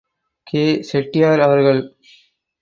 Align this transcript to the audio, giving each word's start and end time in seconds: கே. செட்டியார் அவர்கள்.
கே. 0.47 0.63
செட்டியார் 0.81 1.39
அவர்கள். 1.39 1.81